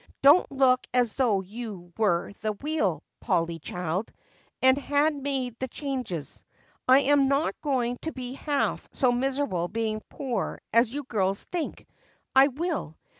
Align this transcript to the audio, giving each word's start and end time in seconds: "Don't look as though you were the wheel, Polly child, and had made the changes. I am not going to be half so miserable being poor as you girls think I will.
"Don't 0.23 0.51
look 0.51 0.87
as 0.95 1.13
though 1.13 1.41
you 1.41 1.93
were 1.95 2.33
the 2.41 2.53
wheel, 2.53 3.03
Polly 3.19 3.59
child, 3.59 4.11
and 4.59 4.75
had 4.75 5.13
made 5.15 5.59
the 5.59 5.67
changes. 5.67 6.43
I 6.87 7.01
am 7.01 7.27
not 7.27 7.61
going 7.61 7.97
to 7.97 8.11
be 8.11 8.33
half 8.33 8.89
so 8.91 9.11
miserable 9.11 9.67
being 9.67 10.01
poor 10.09 10.59
as 10.73 10.91
you 10.91 11.03
girls 11.03 11.43
think 11.43 11.85
I 12.35 12.47
will. 12.47 12.97